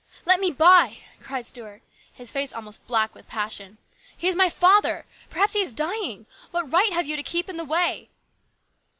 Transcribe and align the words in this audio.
"Let 0.25 0.39
me 0.39 0.49
by!" 0.49 0.97
cried 1.21 1.45
Stuart, 1.45 1.83
his 2.11 2.31
face 2.31 2.51
almost 2.53 2.87
black 2.87 3.13
with 3.13 3.27
passion." 3.27 3.77
He 4.17 4.27
is 4.27 4.35
my 4.35 4.49
father! 4.49 5.05
Perhaps 5.29 5.53
he 5.53 5.61
is 5.61 5.73
dying! 5.73 6.25
What 6.49 6.71
right 6.71 6.91
have 6.91 7.05
you 7.05 7.15
to 7.15 7.21
keep 7.21 7.47
in 7.47 7.57
the 7.57 7.63
way 7.63 8.09